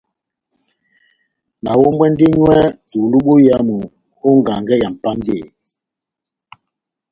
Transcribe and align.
Nahombwɛndi 1.61 2.25
nywɛ 2.31 2.57
bulu 2.91 3.17
boyamu 3.25 3.77
ó 4.25 4.29
ngangɛ 4.39 4.75
ya 4.81 4.89
Mʼpángeyi. 4.93 5.45